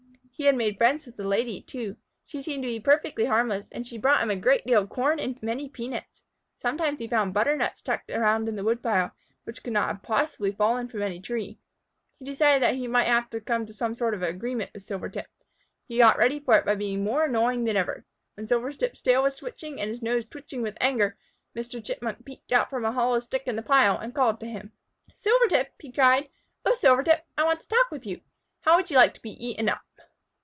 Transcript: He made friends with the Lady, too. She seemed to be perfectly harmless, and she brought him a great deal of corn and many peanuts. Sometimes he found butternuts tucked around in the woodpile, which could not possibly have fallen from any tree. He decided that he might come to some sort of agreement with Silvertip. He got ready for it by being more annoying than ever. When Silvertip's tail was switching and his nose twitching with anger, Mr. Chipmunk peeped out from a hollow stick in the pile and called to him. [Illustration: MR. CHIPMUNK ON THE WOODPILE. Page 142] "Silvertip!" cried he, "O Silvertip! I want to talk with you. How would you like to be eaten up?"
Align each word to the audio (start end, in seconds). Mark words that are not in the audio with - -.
He 0.33 0.51
made 0.51 0.77
friends 0.79 1.05
with 1.05 1.17
the 1.17 1.23
Lady, 1.27 1.61
too. 1.61 1.95
She 2.25 2.41
seemed 2.41 2.63
to 2.63 2.67
be 2.67 2.79
perfectly 2.79 3.25
harmless, 3.25 3.67
and 3.71 3.85
she 3.85 3.99
brought 3.99 4.23
him 4.23 4.31
a 4.31 4.35
great 4.35 4.65
deal 4.65 4.81
of 4.81 4.89
corn 4.89 5.19
and 5.19 5.37
many 5.43 5.69
peanuts. 5.69 6.23
Sometimes 6.57 6.97
he 6.97 7.07
found 7.07 7.31
butternuts 7.35 7.83
tucked 7.83 8.09
around 8.09 8.49
in 8.49 8.55
the 8.55 8.63
woodpile, 8.63 9.11
which 9.43 9.61
could 9.63 9.71
not 9.73 10.01
possibly 10.01 10.49
have 10.49 10.57
fallen 10.57 10.87
from 10.87 11.03
any 11.03 11.21
tree. 11.21 11.59
He 12.17 12.25
decided 12.25 12.63
that 12.63 12.73
he 12.73 12.87
might 12.87 13.05
come 13.45 13.67
to 13.67 13.73
some 13.73 13.93
sort 13.93 14.15
of 14.15 14.23
agreement 14.23 14.71
with 14.73 14.81
Silvertip. 14.81 15.27
He 15.87 15.99
got 15.99 16.17
ready 16.17 16.39
for 16.39 16.57
it 16.57 16.65
by 16.65 16.73
being 16.73 17.03
more 17.03 17.25
annoying 17.25 17.63
than 17.65 17.77
ever. 17.77 18.03
When 18.33 18.47
Silvertip's 18.47 19.03
tail 19.03 19.21
was 19.21 19.35
switching 19.35 19.79
and 19.79 19.91
his 19.91 20.01
nose 20.01 20.25
twitching 20.25 20.63
with 20.63 20.75
anger, 20.81 21.17
Mr. 21.55 21.85
Chipmunk 21.85 22.25
peeped 22.25 22.51
out 22.51 22.71
from 22.71 22.83
a 22.83 22.91
hollow 22.91 23.19
stick 23.19 23.43
in 23.45 23.55
the 23.57 23.61
pile 23.61 23.99
and 23.99 24.15
called 24.15 24.39
to 24.39 24.47
him. 24.47 24.71
[Illustration: 24.71 24.79
MR. 24.81 25.11
CHIPMUNK 25.11 25.19
ON 25.19 25.21
THE 25.21 25.39
WOODPILE. 25.39 25.49
Page 25.51 25.97
142] 25.97 25.99
"Silvertip!" 26.01 26.01
cried 26.01 26.23
he, 26.23 26.29
"O 26.65 26.73
Silvertip! 26.73 27.25
I 27.37 27.43
want 27.43 27.59
to 27.59 27.67
talk 27.67 27.91
with 27.91 28.07
you. 28.07 28.21
How 28.61 28.75
would 28.77 28.89
you 28.89 28.97
like 28.97 29.13
to 29.13 29.21
be 29.21 29.29
eaten 29.45 29.69
up?" 29.69 29.83